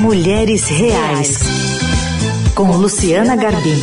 Mulheres 0.00 0.68
Reais, 0.68 1.40
com 2.54 2.70
Luciana 2.70 3.34
Garbim. 3.34 3.80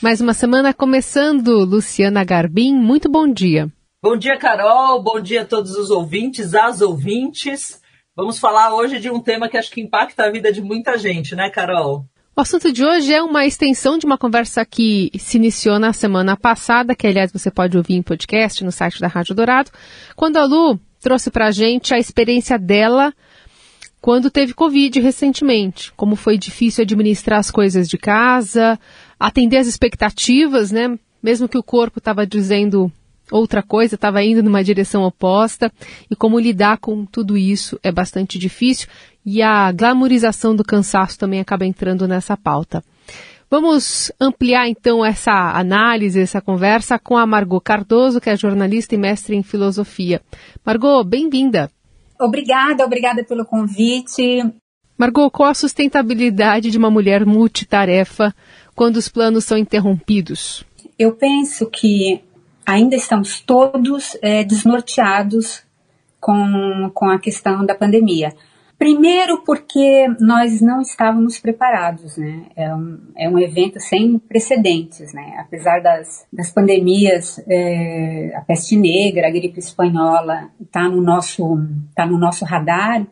Mais 0.00 0.18
uma 0.18 0.32
semana 0.32 0.72
começando, 0.72 1.62
Luciana 1.62 2.24
Garbim, 2.24 2.74
muito 2.74 3.06
bom 3.06 3.30
dia. 3.30 3.68
Bom 4.02 4.16
dia, 4.16 4.38
Carol, 4.38 5.02
bom 5.02 5.20
dia 5.20 5.42
a 5.42 5.44
todos 5.44 5.72
os 5.76 5.90
ouvintes, 5.90 6.54
as 6.54 6.80
ouvintes. 6.80 7.82
Vamos 8.16 8.38
falar 8.38 8.74
hoje 8.74 8.98
de 8.98 9.10
um 9.10 9.20
tema 9.20 9.50
que 9.50 9.58
acho 9.58 9.70
que 9.70 9.82
impacta 9.82 10.24
a 10.24 10.30
vida 10.30 10.50
de 10.50 10.62
muita 10.62 10.96
gente, 10.96 11.36
né, 11.36 11.50
Carol? 11.50 12.06
O 12.34 12.40
assunto 12.40 12.72
de 12.72 12.82
hoje 12.82 13.12
é 13.12 13.22
uma 13.22 13.44
extensão 13.44 13.98
de 13.98 14.06
uma 14.06 14.16
conversa 14.16 14.64
que 14.64 15.10
se 15.18 15.36
iniciou 15.36 15.78
na 15.78 15.92
semana 15.92 16.34
passada, 16.34 16.94
que 16.94 17.06
aliás 17.06 17.30
você 17.30 17.50
pode 17.50 17.76
ouvir 17.76 17.96
em 17.96 18.02
podcast 18.02 18.64
no 18.64 18.72
site 18.72 18.98
da 19.02 19.06
Rádio 19.06 19.34
Dourado, 19.34 19.70
quando 20.16 20.38
a 20.38 20.46
Lu 20.46 20.80
trouxe 21.00 21.30
para 21.30 21.46
a 21.46 21.50
gente 21.50 21.94
a 21.94 21.98
experiência 21.98 22.58
dela 22.58 23.12
quando 24.00 24.30
teve 24.30 24.54
Covid 24.54 24.98
recentemente, 25.00 25.92
como 25.92 26.16
foi 26.16 26.38
difícil 26.38 26.82
administrar 26.82 27.38
as 27.38 27.50
coisas 27.50 27.88
de 27.88 27.98
casa, 27.98 28.78
atender 29.18 29.58
as 29.58 29.66
expectativas, 29.66 30.70
né? 30.70 30.98
Mesmo 31.22 31.48
que 31.48 31.58
o 31.58 31.62
corpo 31.62 31.98
estava 31.98 32.26
dizendo 32.26 32.90
outra 33.30 33.62
coisa, 33.62 33.94
estava 33.94 34.22
indo 34.24 34.42
numa 34.42 34.64
direção 34.64 35.02
oposta, 35.02 35.70
e 36.10 36.16
como 36.16 36.40
lidar 36.40 36.78
com 36.78 37.04
tudo 37.04 37.36
isso 37.36 37.78
é 37.82 37.92
bastante 37.92 38.38
difícil, 38.38 38.88
e 39.24 39.42
a 39.42 39.70
glamorização 39.70 40.56
do 40.56 40.64
cansaço 40.64 41.18
também 41.18 41.38
acaba 41.38 41.66
entrando 41.66 42.08
nessa 42.08 42.36
pauta. 42.36 42.82
Vamos 43.50 44.12
ampliar 44.20 44.68
então 44.68 45.04
essa 45.04 45.32
análise, 45.58 46.20
essa 46.20 46.40
conversa 46.40 47.00
com 47.00 47.16
a 47.16 47.26
Margot 47.26 47.60
Cardoso, 47.60 48.20
que 48.20 48.30
é 48.30 48.36
jornalista 48.36 48.94
e 48.94 48.98
mestre 48.98 49.34
em 49.34 49.42
filosofia. 49.42 50.22
Margot, 50.64 51.02
bem-vinda. 51.02 51.68
Obrigada, 52.20 52.84
obrigada 52.84 53.24
pelo 53.24 53.44
convite. 53.44 54.44
Margot, 54.96 55.28
qual 55.32 55.50
a 55.50 55.54
sustentabilidade 55.54 56.70
de 56.70 56.78
uma 56.78 56.92
mulher 56.92 57.26
multitarefa 57.26 58.32
quando 58.76 58.98
os 58.98 59.08
planos 59.08 59.46
são 59.46 59.58
interrompidos? 59.58 60.64
Eu 60.96 61.16
penso 61.16 61.68
que 61.68 62.22
ainda 62.64 62.94
estamos 62.94 63.40
todos 63.40 64.16
é, 64.22 64.44
desnorteados 64.44 65.64
com, 66.20 66.88
com 66.94 67.10
a 67.10 67.18
questão 67.18 67.66
da 67.66 67.74
pandemia. 67.74 68.32
Primeiro, 68.80 69.44
porque 69.44 70.08
nós 70.20 70.62
não 70.62 70.80
estávamos 70.80 71.38
preparados, 71.38 72.16
né? 72.16 72.46
É 72.56 72.74
um, 72.74 72.98
é 73.14 73.28
um 73.28 73.38
evento 73.38 73.78
sem 73.78 74.18
precedentes, 74.18 75.12
né? 75.12 75.36
Apesar 75.38 75.82
das, 75.82 76.26
das 76.32 76.50
pandemias, 76.50 77.38
é, 77.46 78.32
a 78.34 78.40
peste 78.40 78.78
negra, 78.78 79.28
a 79.28 79.30
gripe 79.30 79.58
espanhola, 79.58 80.50
está 80.58 80.88
no 80.88 81.02
nosso, 81.02 81.58
tá 81.94 82.06
no 82.06 82.16
nosso 82.16 82.46
radar. 82.46 83.06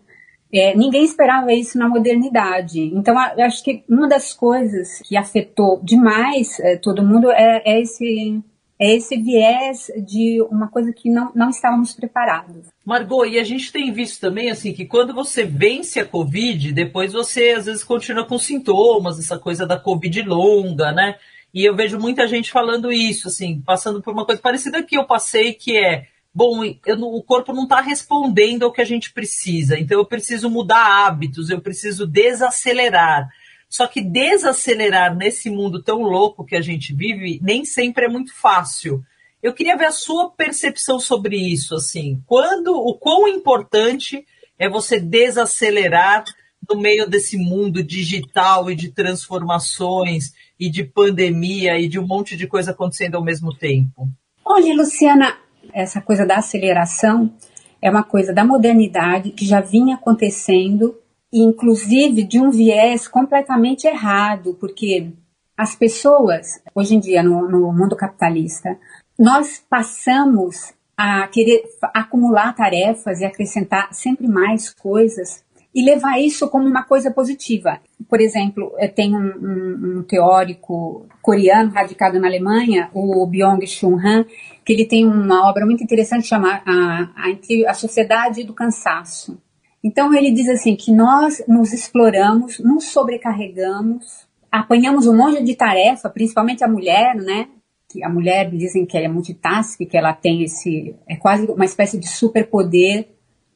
É, 0.50 0.74
ninguém 0.74 1.04
esperava 1.04 1.52
isso 1.52 1.76
na 1.76 1.86
modernidade. 1.86 2.80
Então, 2.80 3.14
eu 3.36 3.44
acho 3.44 3.62
que 3.62 3.84
uma 3.86 4.08
das 4.08 4.32
coisas 4.32 5.02
que 5.04 5.18
afetou 5.18 5.82
demais 5.84 6.58
é, 6.60 6.78
todo 6.78 7.04
mundo 7.04 7.30
é, 7.30 7.60
é 7.66 7.82
esse 7.82 8.42
é 8.80 8.94
esse 8.94 9.16
viés 9.16 9.90
de 10.06 10.40
uma 10.50 10.68
coisa 10.68 10.92
que 10.92 11.10
não, 11.10 11.32
não 11.34 11.50
estávamos 11.50 11.92
preparados. 11.92 12.68
Margot, 12.84 13.26
e 13.26 13.38
a 13.38 13.44
gente 13.44 13.72
tem 13.72 13.92
visto 13.92 14.20
também 14.20 14.50
assim 14.50 14.72
que 14.72 14.86
quando 14.86 15.12
você 15.12 15.44
vence 15.44 15.98
a 15.98 16.04
Covid, 16.04 16.72
depois 16.72 17.12
você 17.12 17.50
às 17.50 17.66
vezes 17.66 17.82
continua 17.82 18.24
com 18.24 18.38
sintomas, 18.38 19.18
essa 19.18 19.38
coisa 19.38 19.66
da 19.66 19.78
Covid 19.78 20.22
longa, 20.22 20.92
né? 20.92 21.16
E 21.52 21.64
eu 21.64 21.74
vejo 21.74 21.98
muita 21.98 22.28
gente 22.28 22.52
falando 22.52 22.92
isso, 22.92 23.28
assim, 23.28 23.60
passando 23.62 24.00
por 24.00 24.12
uma 24.12 24.24
coisa 24.24 24.40
parecida 24.40 24.82
que 24.82 24.96
eu 24.96 25.04
passei, 25.04 25.54
que 25.54 25.76
é 25.76 26.06
bom, 26.32 26.62
eu, 26.64 26.96
o 27.00 27.22
corpo 27.22 27.52
não 27.52 27.64
está 27.64 27.80
respondendo 27.80 28.64
ao 28.64 28.72
que 28.72 28.80
a 28.80 28.84
gente 28.84 29.12
precisa, 29.12 29.76
então 29.78 29.98
eu 29.98 30.04
preciso 30.04 30.48
mudar 30.48 31.06
hábitos, 31.06 31.50
eu 31.50 31.60
preciso 31.60 32.06
desacelerar. 32.06 33.28
Só 33.68 33.86
que 33.86 34.00
desacelerar 34.00 35.14
nesse 35.14 35.50
mundo 35.50 35.82
tão 35.82 36.02
louco 36.02 36.44
que 36.44 36.56
a 36.56 36.60
gente 36.60 36.94
vive 36.94 37.38
nem 37.42 37.64
sempre 37.64 38.06
é 38.06 38.08
muito 38.08 38.34
fácil. 38.34 39.02
Eu 39.42 39.52
queria 39.52 39.76
ver 39.76 39.86
a 39.86 39.92
sua 39.92 40.30
percepção 40.30 40.98
sobre 40.98 41.36
isso, 41.36 41.74
assim. 41.74 42.20
Quando, 42.26 42.74
o 42.74 42.94
quão 42.94 43.28
importante 43.28 44.24
é 44.58 44.68
você 44.68 44.98
desacelerar 44.98 46.24
no 46.68 46.80
meio 46.80 47.08
desse 47.08 47.36
mundo 47.36 47.82
digital 47.82 48.70
e 48.70 48.74
de 48.74 48.90
transformações 48.90 50.32
e 50.58 50.68
de 50.70 50.82
pandemia 50.82 51.78
e 51.78 51.88
de 51.88 51.98
um 51.98 52.06
monte 52.06 52.36
de 52.36 52.46
coisa 52.46 52.72
acontecendo 52.72 53.14
ao 53.14 53.24
mesmo 53.24 53.54
tempo? 53.54 54.08
Olha, 54.44 54.74
Luciana, 54.74 55.38
essa 55.72 56.00
coisa 56.00 56.26
da 56.26 56.36
aceleração 56.36 57.32
é 57.80 57.90
uma 57.90 58.02
coisa 58.02 58.32
da 58.32 58.44
modernidade 58.44 59.30
que 59.30 59.46
já 59.46 59.60
vinha 59.60 59.94
acontecendo 59.94 60.98
inclusive 61.32 62.22
de 62.22 62.40
um 62.40 62.50
viés 62.50 63.06
completamente 63.06 63.86
errado, 63.86 64.56
porque 64.58 65.12
as 65.56 65.74
pessoas, 65.74 66.62
hoje 66.74 66.94
em 66.94 67.00
dia, 67.00 67.22
no, 67.22 67.48
no 67.48 67.72
mundo 67.72 67.96
capitalista, 67.96 68.78
nós 69.18 69.62
passamos 69.68 70.72
a 70.96 71.26
querer 71.28 71.62
acumular 71.94 72.54
tarefas 72.54 73.20
e 73.20 73.24
acrescentar 73.24 73.92
sempre 73.92 74.26
mais 74.26 74.70
coisas 74.70 75.44
e 75.74 75.84
levar 75.84 76.18
isso 76.18 76.48
como 76.48 76.66
uma 76.66 76.82
coisa 76.82 77.10
positiva. 77.10 77.80
Por 78.08 78.20
exemplo, 78.20 78.72
tem 78.94 79.14
um, 79.14 79.20
um, 79.20 79.98
um, 79.98 80.02
teórico 80.02 81.06
coreano 81.22 81.70
radicado 81.70 82.18
na 82.18 82.26
Alemanha, 82.26 82.90
o 82.94 83.26
Byung-Chul 83.26 83.98
Han, 83.98 84.24
que 84.64 84.72
ele 84.72 84.86
tem 84.86 85.06
uma 85.06 85.48
obra 85.48 85.64
muito 85.66 85.84
interessante 85.84 86.26
chamada 86.26 86.62
a, 86.66 87.02
a, 87.14 87.70
a 87.70 87.74
Sociedade 87.74 88.44
do 88.44 88.54
Cansaço. 88.54 89.40
Então 89.88 90.12
ele 90.12 90.30
diz 90.30 90.46
assim 90.50 90.76
que 90.76 90.92
nós 90.92 91.42
nos 91.48 91.72
exploramos, 91.72 92.58
nos 92.58 92.84
sobrecarregamos, 92.88 94.28
apanhamos 94.52 95.06
um 95.06 95.16
monte 95.16 95.42
de 95.42 95.56
tarefa, 95.56 96.10
principalmente 96.10 96.62
a 96.62 96.68
mulher, 96.68 97.14
né? 97.14 97.48
Que 97.88 98.04
a 98.04 98.08
mulher 98.10 98.50
dizem 98.50 98.84
que 98.84 98.98
ela 98.98 99.06
é 99.06 99.08
multitask, 99.08 99.78
que 99.78 99.96
ela 99.96 100.12
tem 100.12 100.42
esse 100.42 100.94
é 101.08 101.16
quase 101.16 101.46
uma 101.46 101.64
espécie 101.64 101.98
de 101.98 102.06
superpoder. 102.06 103.08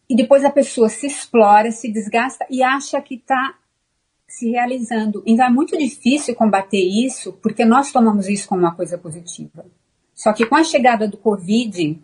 E 0.09 0.17
depois 0.17 0.43
a 0.43 0.51
pessoa 0.51 0.89
se 0.89 1.07
explora, 1.07 1.71
se 1.71 1.93
desgasta 1.93 2.47
e 2.49 2.63
acha 2.63 2.99
que 3.03 3.17
está 3.17 3.55
se 4.27 4.51
realizando. 4.51 5.23
Então 5.27 5.45
é 5.45 5.51
muito 5.51 5.77
difícil 5.77 6.35
combater 6.35 6.81
isso, 6.81 7.35
porque 7.43 7.63
nós 7.63 7.93
tomamos 7.93 8.27
isso 8.27 8.49
como 8.49 8.63
uma 8.63 8.75
coisa 8.75 8.97
positiva. 8.97 9.67
Só 10.15 10.33
que 10.33 10.47
com 10.47 10.57
a 10.57 10.65
chegada 10.65 11.07
do 11.07 11.19
Covid, 11.19 12.01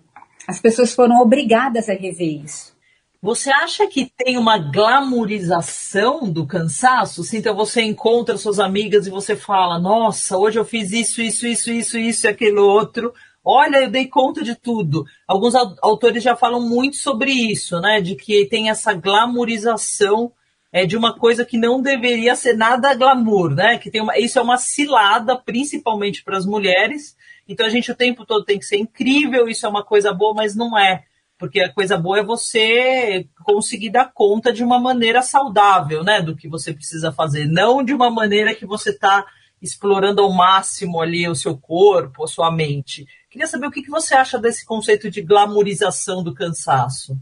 as 0.47 0.60
pessoas 0.60 0.93
foram 0.93 1.19
obrigadas 1.19 1.89
a 1.89 1.95
rever 1.95 2.45
isso. 2.45 2.77
Você 3.20 3.50
acha 3.50 3.84
que 3.88 4.12
tem 4.16 4.38
uma 4.38 4.58
glamorização 4.58 6.30
do 6.30 6.46
cansaço? 6.46 7.22
Então 7.36 7.54
você 7.54 7.82
encontra 7.82 8.36
suas 8.36 8.60
amigas 8.60 9.08
e 9.08 9.10
você 9.10 9.34
fala: 9.34 9.76
Nossa, 9.76 10.38
hoje 10.38 10.58
eu 10.58 10.64
fiz 10.64 10.92
isso, 10.92 11.20
isso, 11.20 11.44
isso, 11.44 11.68
isso, 11.68 11.98
isso 11.98 12.26
e 12.26 12.28
aquilo 12.28 12.62
outro. 12.62 13.12
Olha, 13.44 13.78
eu 13.78 13.90
dei 13.90 14.06
conta 14.06 14.44
de 14.44 14.54
tudo. 14.54 15.04
Alguns 15.26 15.54
autores 15.56 16.22
já 16.22 16.36
falam 16.36 16.60
muito 16.60 16.96
sobre 16.96 17.32
isso, 17.32 17.80
né? 17.80 18.00
De 18.00 18.14
que 18.14 18.46
tem 18.46 18.70
essa 18.70 18.94
glamorização 18.94 20.32
é, 20.72 20.86
de 20.86 20.96
uma 20.96 21.18
coisa 21.18 21.44
que 21.44 21.58
não 21.58 21.82
deveria 21.82 22.36
ser 22.36 22.56
nada 22.56 22.94
glamour, 22.94 23.50
né? 23.50 23.78
Que 23.78 23.90
tem 23.90 24.00
uma, 24.00 24.16
isso 24.16 24.38
é 24.38 24.42
uma 24.42 24.58
cilada, 24.58 25.36
principalmente 25.36 26.22
para 26.22 26.36
as 26.36 26.46
mulheres. 26.46 27.16
Então 27.48 27.66
a 27.66 27.70
gente 27.70 27.90
o 27.90 27.96
tempo 27.96 28.24
todo 28.24 28.44
tem 28.44 28.60
que 28.60 28.66
ser 28.66 28.76
incrível, 28.76 29.48
isso 29.48 29.66
é 29.66 29.68
uma 29.68 29.82
coisa 29.82 30.12
boa, 30.12 30.34
mas 30.34 30.54
não 30.54 30.78
é 30.78 31.07
porque 31.38 31.60
a 31.60 31.72
coisa 31.72 31.97
boa 31.97 32.19
é 32.19 32.25
você 32.25 33.26
conseguir 33.44 33.91
dar 33.91 34.10
conta 34.12 34.53
de 34.53 34.65
uma 34.65 34.78
maneira 34.78 35.22
saudável, 35.22 36.03
né, 36.03 36.21
do 36.21 36.34
que 36.34 36.49
você 36.49 36.75
precisa 36.75 37.12
fazer, 37.12 37.47
não 37.47 37.84
de 37.84 37.94
uma 37.94 38.10
maneira 38.10 38.54
que 38.54 38.66
você 38.66 38.91
está 38.91 39.25
explorando 39.62 40.22
ao 40.22 40.32
máximo 40.32 41.00
ali 41.00 41.28
o 41.28 41.34
seu 41.34 41.56
corpo, 41.56 42.25
a 42.25 42.28
sua 42.28 42.50
mente. 42.50 43.06
Queria 43.31 43.47
saber 43.47 43.66
o 43.66 43.71
que, 43.71 43.82
que 43.82 43.91
você 43.91 44.15
acha 44.15 44.38
desse 44.38 44.65
conceito 44.65 45.10
de 45.10 45.22
glamorização 45.22 46.22
do 46.22 46.34
cansaço. 46.34 47.16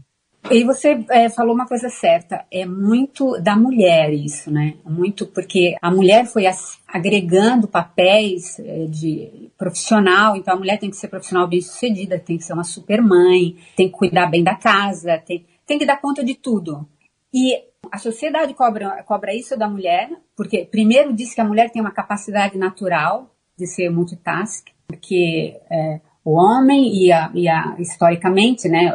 E 0.49 0.63
você 0.63 1.03
é, 1.09 1.29
falou 1.29 1.53
uma 1.53 1.67
coisa 1.67 1.89
certa, 1.89 2.45
é 2.49 2.65
muito 2.65 3.39
da 3.41 3.55
mulher 3.55 4.13
isso, 4.13 4.49
né? 4.49 4.75
Muito 4.85 5.27
porque 5.27 5.75
a 5.81 5.91
mulher 5.91 6.25
foi 6.25 6.45
agregando 6.87 7.67
papéis 7.67 8.57
é, 8.59 8.85
de 8.85 9.51
profissional, 9.57 10.37
então 10.37 10.53
a 10.53 10.57
mulher 10.57 10.79
tem 10.79 10.89
que 10.89 10.95
ser 10.95 11.09
profissional 11.09 11.47
bem 11.47 11.59
sucedida, 11.59 12.17
tem 12.17 12.37
que 12.37 12.43
ser 12.43 12.53
uma 12.53 12.63
super 12.63 13.01
mãe, 13.01 13.57
tem 13.75 13.87
que 13.87 13.97
cuidar 13.97 14.27
bem 14.27 14.43
da 14.43 14.55
casa, 14.55 15.17
tem, 15.17 15.45
tem 15.65 15.77
que 15.77 15.85
dar 15.85 15.99
conta 15.99 16.23
de 16.23 16.35
tudo. 16.35 16.87
E 17.33 17.61
a 17.91 17.97
sociedade 17.97 18.53
cobra, 18.53 19.03
cobra 19.03 19.35
isso 19.35 19.57
da 19.57 19.67
mulher, 19.67 20.09
porque 20.35 20.65
primeiro 20.65 21.13
diz 21.13 21.33
que 21.33 21.41
a 21.41 21.45
mulher 21.45 21.69
tem 21.71 21.81
uma 21.81 21.91
capacidade 21.91 22.57
natural 22.57 23.29
de 23.57 23.67
ser 23.67 23.89
multitask, 23.89 24.67
porque 24.87 25.59
é, 25.69 25.99
o 26.27 26.33
homem 26.33 26.93
ia, 26.93 27.31
ia 27.33 27.77
historicamente, 27.79 28.67
né, 28.67 28.93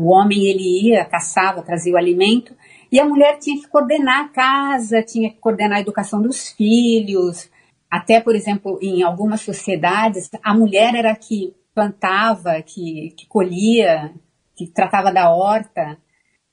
o 0.00 0.06
homem 0.06 0.44
ele 0.44 0.86
ia, 0.86 1.04
caçava, 1.04 1.62
trazia 1.62 1.92
o 1.92 1.96
alimento, 1.96 2.54
e 2.92 3.00
a 3.00 3.04
mulher 3.04 3.40
tinha 3.40 3.60
que 3.60 3.66
coordenar 3.66 4.26
a 4.26 4.28
casa, 4.28 5.02
tinha 5.02 5.30
que 5.30 5.40
coordenar 5.40 5.78
a 5.78 5.80
educação 5.80 6.22
dos 6.22 6.50
filhos. 6.50 7.50
Até, 7.90 8.20
por 8.20 8.36
exemplo, 8.36 8.78
em 8.80 9.02
algumas 9.02 9.40
sociedades, 9.40 10.30
a 10.44 10.54
mulher 10.54 10.94
era 10.94 11.12
que 11.16 11.52
plantava, 11.74 12.62
que, 12.62 13.14
que 13.16 13.26
colhia, 13.26 14.14
que 14.54 14.68
tratava 14.68 15.12
da 15.12 15.28
horta. 15.28 15.98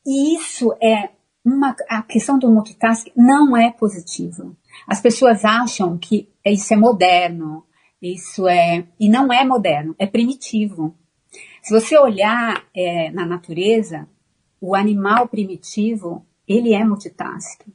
E 0.04 0.36
isso 0.36 0.74
é 0.82 1.10
uma, 1.46 1.76
a 1.88 2.02
questão 2.02 2.40
do 2.40 2.50
multitasking 2.50 3.12
não 3.16 3.56
é 3.56 3.72
positiva. 3.72 4.52
As 4.88 5.00
pessoas 5.00 5.46
acham 5.46 5.96
que 5.96 6.28
isso 6.44 6.74
é 6.74 6.78
moderno, 6.78 7.67
isso 8.02 8.48
é. 8.48 8.86
E 9.00 9.10
não 9.10 9.32
é 9.32 9.44
moderno, 9.44 9.96
é 9.98 10.06
primitivo. 10.06 10.96
Se 11.62 11.74
você 11.74 11.98
olhar 11.98 12.64
é, 12.76 13.12
na 13.12 13.26
natureza, 13.26 14.08
o 14.62 14.76
animal 14.76 15.28
primitivo, 15.28 16.26
ele 16.48 16.74
é 16.74 16.84
multitasking. 16.84 17.74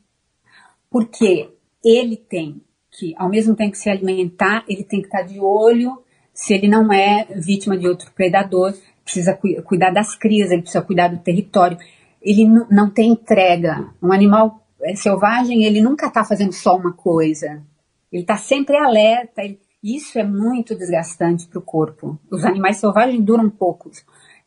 Porque 0.91 1.51
ele 1.85 2.17
tem 2.17 2.63
que, 2.91 3.15
ao 3.17 3.29
mesmo 3.29 3.55
tempo 3.57 3.73
que 3.73 3.79
se 3.79 3.91
alimentar, 3.91 4.65
ele 4.69 4.85
tem 4.85 5.01
que 5.01 5.07
estar 5.07 5.23
de 5.23 5.41
olho 5.41 6.03
se 6.35 6.55
ele 6.55 6.69
não 6.69 6.93
é 6.93 7.27
vítima 7.37 7.77
de 7.77 7.87
outro 7.87 8.11
predador, 8.13 8.75
precisa 9.05 9.35
cu 9.35 9.49
cuidar 9.65 9.91
das 9.91 10.15
crias, 10.15 10.51
ele 10.51 10.63
precisa 10.63 10.83
cuidar 10.83 11.09
do 11.09 11.19
território. 11.19 11.77
Ele 12.21 12.47
não 12.71 12.89
tem 12.89 13.11
entrega. 13.11 13.93
Um 14.03 14.13
animal 14.13 14.65
é, 14.81 14.95
selvagem, 14.95 15.65
ele 15.65 15.83
nunca 15.83 16.07
está 16.07 16.25
fazendo 16.25 16.53
só 16.53 16.77
uma 16.77 16.93
coisa. 16.93 17.63
Ele 18.11 18.23
está 18.23 18.37
sempre 18.37 18.77
alerta. 18.77 19.43
Ele, 19.43 19.59
isso 19.83 20.19
é 20.19 20.25
muito 20.25 20.77
desgastante 20.77 21.49
para 21.49 21.59
o 21.59 21.63
corpo. 21.63 22.19
Os 22.31 22.45
animais 22.45 22.77
selvagens 22.77 23.21
duram 23.23 23.51
pouco. 23.51 23.91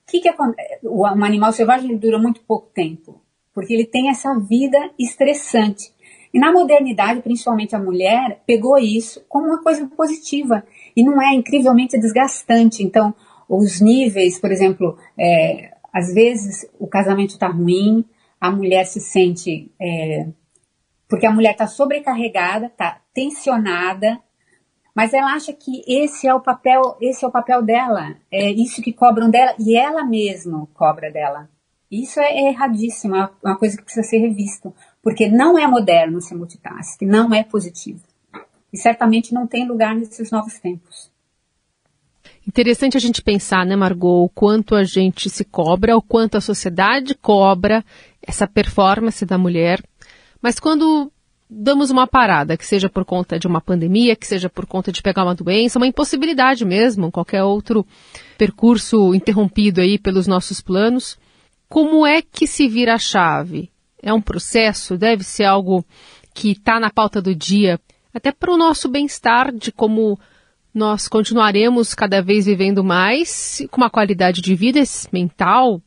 Que 0.07 0.19
que 0.19 0.29
um 0.83 1.05
animal 1.05 1.51
selvagem 1.51 1.97
dura 1.97 2.19
muito 2.19 2.41
pouco 2.41 2.69
tempo, 2.73 3.21
porque 3.53 3.73
ele 3.73 3.85
tem 3.85 4.09
essa 4.09 4.37
vida 4.39 4.77
estressante. 4.97 5.93
E 6.33 6.39
na 6.39 6.51
modernidade, 6.51 7.21
principalmente 7.21 7.75
a 7.75 7.79
mulher, 7.79 8.41
pegou 8.45 8.77
isso 8.77 9.25
como 9.27 9.47
uma 9.47 9.63
coisa 9.63 9.87
positiva 9.87 10.63
e 10.95 11.03
não 11.03 11.21
é 11.21 11.33
incrivelmente 11.33 11.99
desgastante. 11.99 12.83
Então, 12.83 13.15
os 13.49 13.81
níveis, 13.81 14.39
por 14.39 14.51
exemplo, 14.51 14.97
é, 15.17 15.73
às 15.93 16.13
vezes 16.13 16.69
o 16.77 16.87
casamento 16.87 17.31
está 17.31 17.47
ruim, 17.47 18.05
a 18.39 18.51
mulher 18.51 18.85
se 18.85 18.99
sente. 18.99 19.71
É, 19.81 20.27
porque 21.07 21.25
a 21.25 21.31
mulher 21.31 21.51
está 21.51 21.67
sobrecarregada, 21.67 22.67
está 22.67 22.99
tensionada, 23.13 24.19
mas 24.95 25.13
ela 25.13 25.33
acha 25.33 25.51
que 25.51 25.83
esse 25.85 26.25
é 26.25 26.33
o 26.33 26.39
papel, 26.39 26.97
esse 27.01 27.25
é 27.25 27.27
o 27.27 27.31
papel 27.31 27.61
dela, 27.61 28.15
é 28.31 28.49
isso 28.49 28.81
que 28.81 28.93
cobram 28.93 29.29
dela 29.29 29.53
e 29.59 29.75
ela 29.75 30.05
mesma 30.05 30.65
cobra 30.73 31.11
dela. 31.11 31.49
Isso 31.91 32.19
é 32.19 32.49
erradíssimo, 32.49 33.15
é 33.15 33.29
uma 33.43 33.57
coisa 33.57 33.75
que 33.75 33.83
precisa 33.83 34.07
ser 34.07 34.19
revista, 34.19 34.73
porque 35.03 35.27
não 35.27 35.59
é 35.59 35.67
moderno 35.67 36.21
ser 36.21 36.35
multitask, 36.35 37.01
não 37.01 37.33
é 37.33 37.43
positivo. 37.43 38.01
E 38.71 38.77
certamente 38.77 39.33
não 39.33 39.45
tem 39.45 39.67
lugar 39.67 39.93
nesses 39.93 40.31
novos 40.31 40.57
tempos. 40.59 41.11
Interessante 42.47 42.95
a 42.95 42.99
gente 42.99 43.21
pensar, 43.21 43.65
né, 43.65 43.75
Margot, 43.75 44.23
o 44.23 44.29
quanto 44.29 44.75
a 44.75 44.83
gente 44.83 45.29
se 45.29 45.43
cobra, 45.43 45.97
o 45.97 46.01
quanto 46.01 46.37
a 46.37 46.41
sociedade 46.41 47.15
cobra 47.15 47.83
essa 48.21 48.47
performance 48.47 49.25
da 49.25 49.37
mulher. 49.37 49.83
Mas 50.41 50.59
quando 50.59 51.11
damos 51.57 51.89
uma 51.89 52.05
parada, 52.05 52.57
que 52.57 52.65
seja 52.65 52.89
por 52.89 53.05
conta 53.05 53.39
de 53.39 53.47
uma 53.47 53.61
pandemia, 53.61 54.15
que 54.15 54.27
seja 54.27 54.49
por 54.49 54.65
conta 54.65 54.91
de 54.91 55.01
pegar 55.01 55.23
uma 55.23 55.33
doença, 55.33 55.79
uma 55.79 55.87
impossibilidade 55.87 56.65
mesmo, 56.65 57.11
qualquer 57.11 57.43
outro 57.43 57.85
percurso 58.37 59.15
interrompido 59.15 59.79
aí 59.79 59.97
pelos 59.97 60.27
nossos 60.27 60.59
planos. 60.59 61.17
Como 61.69 62.05
é 62.05 62.21
que 62.21 62.45
se 62.45 62.67
vira 62.67 62.95
a 62.95 62.99
chave? 62.99 63.71
É 64.03 64.13
um 64.13 64.21
processo? 64.21 64.97
Deve 64.97 65.23
ser 65.23 65.45
algo 65.45 65.85
que 66.33 66.51
está 66.51 66.79
na 66.79 66.89
pauta 66.89 67.21
do 67.21 67.33
dia, 67.33 67.79
até 68.13 68.31
para 68.31 68.51
o 68.51 68.57
nosso 68.57 68.89
bem-estar, 68.89 69.53
de 69.53 69.71
como 69.71 70.19
nós 70.73 71.07
continuaremos 71.07 71.93
cada 71.95 72.21
vez 72.21 72.45
vivendo 72.45 72.83
mais, 72.83 73.65
com 73.71 73.77
uma 73.77 73.89
qualidade 73.89 74.41
de 74.41 74.53
vida 74.53 74.81
mental, 75.11 75.81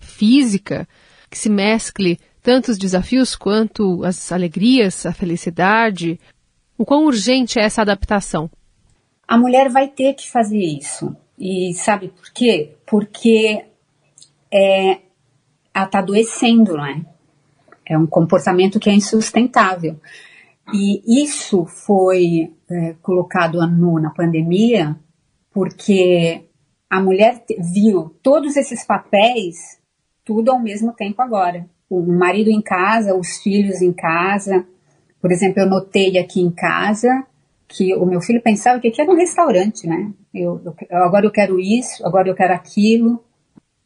física, 0.00 0.88
que 1.28 1.38
se 1.38 1.50
mescle 1.50 2.18
tanto 2.44 2.70
os 2.70 2.76
desafios 2.76 3.34
quanto 3.34 4.04
as 4.04 4.30
alegrias, 4.30 5.06
a 5.06 5.14
felicidade. 5.14 6.20
O 6.76 6.84
quão 6.84 7.06
urgente 7.06 7.58
é 7.58 7.62
essa 7.62 7.80
adaptação? 7.80 8.50
A 9.26 9.38
mulher 9.38 9.70
vai 9.70 9.88
ter 9.88 10.12
que 10.12 10.30
fazer 10.30 10.58
isso. 10.58 11.16
E 11.38 11.72
sabe 11.72 12.08
por 12.08 12.30
quê? 12.34 12.76
Porque 12.86 13.64
é, 14.52 14.90
ela 15.72 15.86
está 15.86 16.00
adoecendo, 16.00 16.76
não 16.76 16.84
é? 16.84 17.00
É 17.86 17.96
um 17.96 18.06
comportamento 18.06 18.78
que 18.78 18.90
é 18.90 18.92
insustentável. 18.92 19.98
E 20.70 21.22
isso 21.24 21.64
foi 21.64 22.52
é, 22.70 22.94
colocado 23.00 23.58
a 23.62 23.66
nu 23.66 23.98
na 23.98 24.10
pandemia 24.10 24.94
porque 25.50 26.44
a 26.90 27.00
mulher 27.00 27.42
viu 27.72 28.14
todos 28.22 28.54
esses 28.54 28.84
papéis 28.84 29.80
tudo 30.22 30.50
ao 30.50 30.58
mesmo 30.58 30.92
tempo 30.92 31.22
agora 31.22 31.68
o 31.88 32.00
marido 32.02 32.50
em 32.50 32.60
casa, 32.60 33.14
os 33.14 33.38
filhos 33.42 33.82
em 33.82 33.92
casa. 33.92 34.66
Por 35.20 35.32
exemplo, 35.32 35.60
eu 35.60 35.68
notei 35.68 36.18
aqui 36.18 36.40
em 36.40 36.50
casa 36.50 37.26
que 37.66 37.94
o 37.94 38.06
meu 38.06 38.20
filho 38.20 38.42
pensava 38.42 38.78
que 38.78 38.88
aqui 38.88 39.00
era 39.00 39.10
um 39.10 39.16
restaurante, 39.16 39.86
né? 39.86 40.12
Eu, 40.32 40.60
eu, 40.64 40.98
agora 40.98 41.26
eu 41.26 41.30
quero 41.30 41.58
isso, 41.58 42.06
agora 42.06 42.28
eu 42.28 42.34
quero 42.34 42.52
aquilo. 42.52 43.22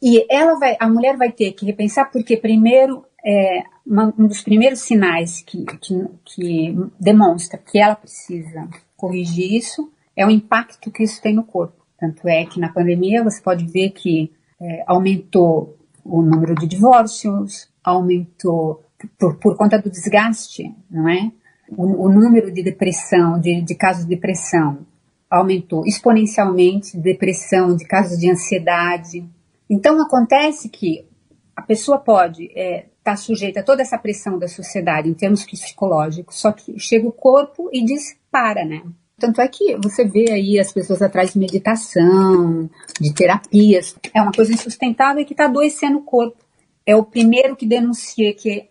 E 0.02 0.24
ela 0.30 0.58
vai, 0.58 0.76
a 0.78 0.88
mulher 0.88 1.16
vai 1.16 1.32
ter 1.32 1.52
que 1.52 1.66
repensar 1.66 2.10
porque 2.10 2.36
primeiro 2.36 3.04
é, 3.24 3.62
uma, 3.86 4.12
um 4.18 4.26
dos 4.26 4.42
primeiros 4.42 4.80
sinais 4.80 5.42
que, 5.42 5.64
que, 5.64 6.06
que 6.24 6.76
demonstra 7.00 7.58
que 7.58 7.78
ela 7.78 7.96
precisa 7.96 8.68
corrigir 8.96 9.54
isso 9.54 9.90
é 10.16 10.26
o 10.26 10.30
impacto 10.30 10.90
que 10.90 11.02
isso 11.02 11.22
tem 11.22 11.34
no 11.34 11.44
corpo. 11.44 11.84
Tanto 11.98 12.28
é 12.28 12.44
que 12.44 12.60
na 12.60 12.72
pandemia 12.72 13.24
você 13.24 13.40
pode 13.40 13.64
ver 13.66 13.90
que 13.90 14.32
é, 14.60 14.84
aumentou 14.86 15.76
o 16.04 16.22
número 16.22 16.54
de 16.54 16.66
divórcios, 16.66 17.68
aumentou 17.82 18.82
por, 19.18 19.36
por 19.36 19.56
conta 19.56 19.78
do 19.78 19.90
desgaste, 19.90 20.74
não 20.90 21.08
é? 21.08 21.30
O, 21.70 22.06
o 22.06 22.08
número 22.08 22.52
de 22.52 22.62
depressão, 22.62 23.38
de, 23.40 23.60
de 23.62 23.74
casos 23.74 24.04
de 24.04 24.14
depressão, 24.14 24.86
aumentou 25.30 25.84
exponencialmente, 25.86 26.96
depressão, 26.96 27.76
de 27.76 27.84
casos 27.84 28.18
de 28.18 28.30
ansiedade. 28.30 29.28
Então 29.68 30.00
acontece 30.00 30.68
que 30.68 31.06
a 31.54 31.62
pessoa 31.62 31.98
pode 31.98 32.44
estar 32.44 32.60
é, 32.60 32.86
tá 33.04 33.16
sujeita 33.16 33.60
a 33.60 33.62
toda 33.62 33.82
essa 33.82 33.98
pressão 33.98 34.38
da 34.38 34.48
sociedade 34.48 35.08
em 35.08 35.14
termos 35.14 35.44
psicológicos, 35.44 36.40
só 36.40 36.52
que 36.52 36.78
chega 36.78 37.06
o 37.06 37.12
corpo 37.12 37.68
e 37.72 37.84
dispara, 37.84 38.64
né? 38.64 38.82
Tanto 39.19 39.41
é 39.41 39.49
que 39.49 39.76
você 39.82 40.05
vê 40.05 40.31
aí 40.31 40.59
as 40.61 40.73
pessoas 40.73 41.03
atrás 41.03 41.32
de 41.32 41.38
meditação, 41.38 42.70
de 43.00 43.12
terapias. 43.12 43.97
É 44.15 44.23
uma 44.23 44.32
coisa 44.32 44.53
insustentável 44.53 45.25
que 45.25 45.32
está 45.32 45.47
adoecendo 45.47 45.99
o 45.99 46.03
corpo 46.03 46.49
é 46.88 46.97
o 46.97 47.05
primeiro 47.05 47.55
que 47.55 47.67
denuncia 47.67 48.32
que, 48.32 48.67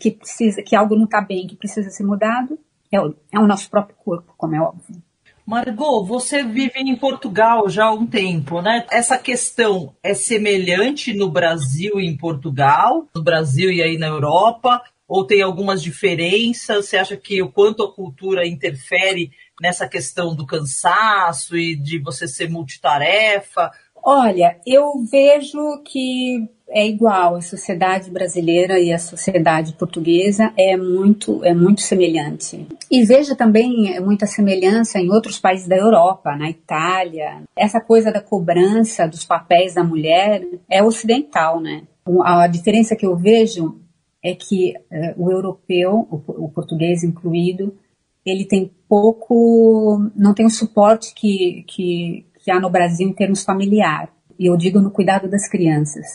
que, 0.00 0.10
precisa, 0.10 0.60
que 0.64 0.74
algo 0.74 0.96
não 0.96 1.04
está 1.04 1.20
bem, 1.20 1.46
que 1.46 1.54
precisa 1.54 1.90
ser 1.90 2.02
mudado, 2.02 2.58
é 2.90 3.00
o, 3.00 3.14
é 3.30 3.38
o 3.38 3.46
nosso 3.46 3.70
próprio 3.70 3.94
corpo, 4.04 4.34
como 4.36 4.56
é 4.56 4.60
óbvio. 4.60 5.00
Margot, 5.46 6.04
você 6.04 6.42
vive 6.42 6.80
em 6.80 6.96
Portugal 6.96 7.68
já 7.68 7.84
há 7.84 7.92
um 7.92 8.04
tempo, 8.04 8.60
né? 8.60 8.84
Essa 8.90 9.16
questão 9.16 9.94
é 10.02 10.12
semelhante 10.12 11.14
no 11.14 11.30
Brasil 11.30 12.00
e 12.00 12.06
em 12.06 12.16
Portugal, 12.16 13.06
no 13.14 13.22
Brasil 13.22 13.70
e 13.70 13.80
aí 13.80 13.96
na 13.96 14.08
Europa, 14.08 14.82
ou 15.06 15.24
tem 15.24 15.40
algumas 15.40 15.80
diferenças? 15.80 16.86
Você 16.86 16.96
acha 16.96 17.16
que 17.16 17.40
o 17.42 17.52
quanto 17.52 17.84
a 17.84 17.94
cultura 17.94 18.44
interfere 18.44 19.30
nessa 19.60 19.88
questão 19.88 20.34
do 20.34 20.46
cansaço 20.46 21.56
e 21.56 21.76
de 21.76 21.98
você 21.98 22.26
ser 22.26 22.48
multitarefa? 22.48 23.70
Olha, 24.04 24.58
eu 24.66 24.92
vejo 25.08 25.80
que 25.84 26.48
é 26.68 26.86
igual. 26.86 27.36
A 27.36 27.40
sociedade 27.40 28.10
brasileira 28.10 28.80
e 28.80 28.92
a 28.92 28.98
sociedade 28.98 29.74
portuguesa 29.74 30.52
é 30.58 30.76
muito, 30.76 31.44
é 31.44 31.54
muito 31.54 31.82
semelhante. 31.82 32.66
E 32.90 33.04
veja 33.04 33.36
também 33.36 34.00
muita 34.00 34.26
semelhança 34.26 34.98
em 34.98 35.10
outros 35.10 35.38
países 35.38 35.68
da 35.68 35.76
Europa, 35.76 36.34
na 36.34 36.50
Itália. 36.50 37.42
Essa 37.54 37.80
coisa 37.80 38.10
da 38.10 38.20
cobrança 38.20 39.06
dos 39.06 39.24
papéis 39.24 39.74
da 39.74 39.84
mulher 39.84 40.42
é 40.68 40.82
ocidental, 40.82 41.60
né? 41.60 41.82
A 42.24 42.48
diferença 42.48 42.96
que 42.96 43.06
eu 43.06 43.16
vejo 43.16 43.78
é 44.24 44.34
que 44.34 44.74
uh, 44.90 45.24
o 45.24 45.30
europeu, 45.30 46.08
o, 46.10 46.44
o 46.44 46.48
português 46.48 47.04
incluído, 47.04 47.76
ele 48.24 48.44
tem 48.44 48.70
pouco, 48.88 50.10
não 50.14 50.34
tem 50.34 50.46
o 50.46 50.50
suporte 50.50 51.14
que, 51.14 51.64
que, 51.66 52.26
que 52.42 52.50
há 52.50 52.60
no 52.60 52.70
Brasil 52.70 53.08
em 53.08 53.12
termos 53.12 53.44
familiar. 53.44 54.12
E 54.38 54.46
eu 54.46 54.56
digo 54.56 54.80
no 54.80 54.90
cuidado 54.90 55.28
das 55.28 55.48
crianças. 55.48 56.06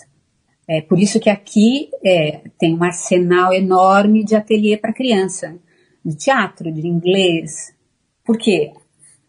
É 0.67 0.81
por 0.81 0.99
isso 0.99 1.19
que 1.19 1.29
aqui 1.29 1.89
é, 2.05 2.41
tem 2.59 2.75
um 2.75 2.83
arsenal 2.83 3.53
enorme 3.53 4.23
de 4.23 4.35
ateliê 4.35 4.77
para 4.77 4.93
criança, 4.93 5.57
de 6.03 6.15
teatro, 6.15 6.71
de 6.71 6.85
inglês. 6.87 7.73
Porque 8.25 8.73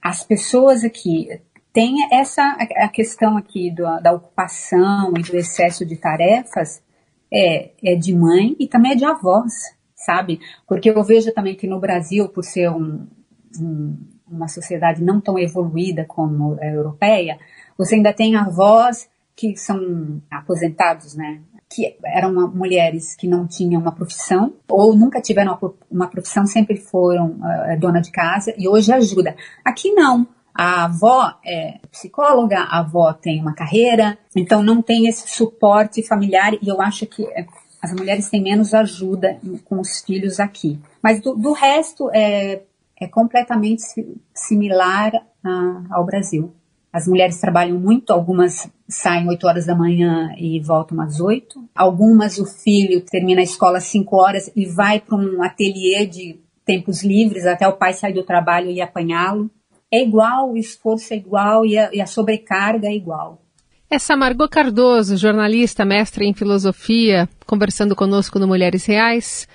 as 0.02 0.24
pessoas 0.24 0.84
aqui 0.84 1.28
têm 1.72 1.94
essa 2.12 2.42
a 2.76 2.88
questão 2.88 3.36
aqui 3.36 3.70
do, 3.70 3.84
da 4.00 4.12
ocupação 4.12 5.12
e 5.16 5.22
do 5.22 5.36
excesso 5.36 5.86
de 5.86 5.96
tarefas 5.96 6.82
é, 7.32 7.70
é 7.84 7.94
de 7.94 8.14
mãe 8.14 8.56
e 8.58 8.66
também 8.66 8.92
é 8.92 8.96
de 8.96 9.04
avós, 9.04 9.52
sabe? 9.98 10.40
Porque 10.66 10.90
eu 10.90 11.02
vejo 11.02 11.32
também 11.32 11.54
que 11.54 11.66
no 11.66 11.80
Brasil, 11.80 12.28
por 12.28 12.44
ser 12.44 12.70
um, 12.70 13.06
um, 13.60 13.96
uma 14.30 14.48
sociedade 14.48 15.02
não 15.02 15.20
tão 15.20 15.38
evoluída 15.38 16.04
como 16.06 16.56
a 16.60 16.66
europeia, 16.66 17.38
você 17.76 17.96
ainda 17.96 18.12
tem 18.12 18.36
avós 18.36 19.08
que 19.36 19.56
são 19.56 20.22
aposentados, 20.30 21.14
né? 21.14 21.40
que 21.70 21.96
eram 22.02 22.32
mulheres 22.48 23.14
que 23.14 23.28
não 23.28 23.46
tinham 23.46 23.80
uma 23.80 23.92
profissão 23.92 24.54
ou 24.66 24.96
nunca 24.96 25.20
tiveram 25.20 25.58
uma 25.90 26.08
profissão, 26.08 26.46
sempre 26.46 26.76
foram 26.76 27.32
uh, 27.32 27.78
dona 27.78 28.00
de 28.00 28.10
casa 28.10 28.54
e 28.56 28.66
hoje 28.66 28.92
ajuda. 28.92 29.36
Aqui 29.64 29.92
não. 29.92 30.26
A 30.54 30.86
avó 30.86 31.34
é 31.44 31.78
psicóloga, 31.90 32.58
a 32.58 32.80
avó 32.80 33.12
tem 33.12 33.40
uma 33.40 33.54
carreira, 33.54 34.18
então 34.34 34.60
não 34.60 34.82
tem 34.82 35.06
esse 35.06 35.28
suporte 35.28 36.02
familiar 36.02 36.54
e 36.54 36.68
eu 36.68 36.80
acho 36.80 37.06
que 37.06 37.24
é, 37.26 37.46
as 37.80 37.92
mulheres 37.92 38.28
têm 38.28 38.42
menos 38.42 38.74
ajuda 38.74 39.38
com 39.64 39.80
os 39.80 40.00
filhos 40.00 40.40
aqui. 40.40 40.78
Mas 41.02 41.20
do, 41.20 41.34
do 41.34 41.52
resto 41.52 42.10
é, 42.12 42.62
é 43.00 43.06
completamente 43.06 43.82
similar 44.34 45.12
a, 45.44 45.82
ao 45.90 46.04
Brasil. 46.04 46.52
As 46.92 47.06
mulheres 47.06 47.40
trabalham 47.40 47.78
muito, 47.78 48.12
algumas 48.12 48.68
saem 48.88 49.28
8 49.28 49.46
horas 49.46 49.66
da 49.66 49.74
manhã 49.74 50.34
e 50.38 50.58
voltam 50.60 51.00
às 51.00 51.20
8. 51.20 51.68
Algumas 51.74 52.38
o 52.38 52.46
filho 52.46 53.02
termina 53.02 53.40
a 53.40 53.44
escola 53.44 53.78
às 53.78 53.84
5 53.84 54.16
horas 54.16 54.50
e 54.56 54.64
vai 54.64 54.98
para 54.98 55.16
um 55.16 55.42
ateliê 55.42 56.06
de 56.06 56.40
tempos 56.64 57.04
livres 57.04 57.46
até 57.46 57.68
o 57.68 57.76
pai 57.76 57.92
sair 57.92 58.14
do 58.14 58.24
trabalho 58.24 58.70
e 58.70 58.80
apanhá-lo. 58.80 59.50
É 59.92 60.02
igual, 60.02 60.52
o 60.52 60.56
esforço 60.56 61.12
é 61.14 61.16
igual 61.16 61.64
e 61.64 61.78
a, 61.78 61.90
e 61.92 62.00
a 62.00 62.06
sobrecarga 62.06 62.88
é 62.88 62.94
igual. 62.94 63.42
Essa 63.90 64.14
Margot 64.14 64.50
Cardoso, 64.50 65.16
jornalista, 65.16 65.82
mestre 65.82 66.26
em 66.26 66.34
filosofia, 66.34 67.26
conversando 67.46 67.96
conosco 67.96 68.38
no 68.38 68.46
Mulheres 68.46 68.84
Reais. 68.84 69.48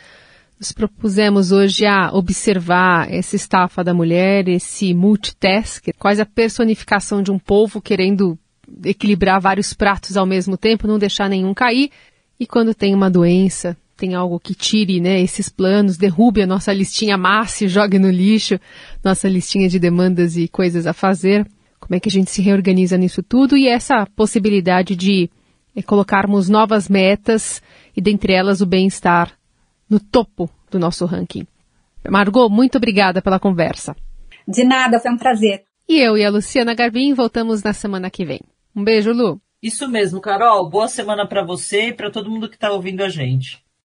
Nos 0.59 0.71
propusemos 0.71 1.51
hoje 1.51 1.85
a 1.85 2.09
observar 2.11 3.13
essa 3.13 3.35
estafa 3.35 3.83
da 3.83 3.93
mulher, 3.93 4.49
esse 4.49 4.91
multitask, 4.91 5.87
quase 5.99 6.19
a 6.19 6.25
personificação 6.25 7.21
de 7.21 7.31
um 7.31 7.37
povo 7.37 7.79
querendo 7.79 8.35
equilibrar 8.83 9.39
vários 9.39 9.71
pratos 9.71 10.17
ao 10.17 10.25
mesmo 10.25 10.57
tempo, 10.57 10.87
não 10.87 10.97
deixar 10.97 11.29
nenhum 11.29 11.53
cair. 11.53 11.91
E 12.39 12.47
quando 12.47 12.73
tem 12.73 12.95
uma 12.95 13.11
doença, 13.11 13.77
tem 13.95 14.15
algo 14.15 14.39
que 14.39 14.55
tire 14.55 14.99
né, 14.99 15.21
esses 15.21 15.47
planos, 15.47 15.95
derrube 15.95 16.41
a 16.41 16.47
nossa 16.47 16.73
listinha 16.73 17.19
massa 17.19 17.65
e 17.65 17.67
jogue 17.67 17.99
no 17.99 18.09
lixo, 18.09 18.59
nossa 19.03 19.29
listinha 19.29 19.69
de 19.69 19.77
demandas 19.77 20.35
e 20.37 20.47
coisas 20.47 20.87
a 20.87 20.93
fazer 20.93 21.45
como 21.83 21.97
é 21.97 21.99
que 21.99 22.07
a 22.07 22.11
gente 22.11 22.31
se 22.31 22.41
reorganiza 22.41 22.97
nisso 22.97 23.21
tudo 23.21 23.57
e 23.57 23.67
essa 23.67 24.07
possibilidade 24.15 24.95
de 24.95 25.29
é, 25.75 25.81
colocarmos 25.81 26.47
novas 26.47 26.87
metas 26.87 27.61
e 27.95 27.99
dentre 27.99 28.31
elas 28.33 28.61
o 28.61 28.65
bem-estar 28.65 29.37
no 29.89 29.99
topo 29.99 30.49
do 30.71 30.79
nosso 30.79 31.05
ranking. 31.05 31.45
Margot, 32.09 32.49
muito 32.49 32.77
obrigada 32.77 33.21
pela 33.21 33.37
conversa. 33.37 33.95
De 34.47 34.63
nada, 34.63 34.97
foi 34.97 35.11
um 35.11 35.17
prazer. 35.17 35.63
E 35.87 35.99
eu 35.99 36.17
e 36.17 36.23
a 36.23 36.29
Luciana 36.29 36.73
Garbim 36.73 37.13
voltamos 37.13 37.61
na 37.63 37.73
semana 37.73 38.09
que 38.09 38.23
vem. 38.23 38.39
Um 38.73 38.83
beijo, 38.83 39.11
Lu. 39.11 39.41
Isso 39.61 39.85
mesmo, 39.89 40.21
Carol. 40.21 40.69
Boa 40.69 40.87
semana 40.87 41.27
para 41.27 41.43
você 41.43 41.89
e 41.89 41.93
para 41.93 42.09
todo 42.09 42.31
mundo 42.31 42.47
que 42.47 42.55
está 42.55 42.71
ouvindo 42.71 43.03
a 43.03 43.09
gente. 43.09 43.61